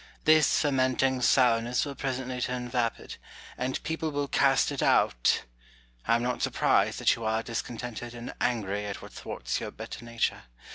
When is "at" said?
8.87-9.03